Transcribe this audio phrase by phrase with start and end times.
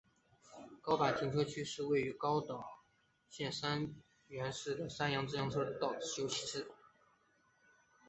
[0.81, 2.79] 高坂停车区是位于广岛
[3.29, 3.93] 县三
[4.25, 6.65] 原市的山阳自动车道之休息区。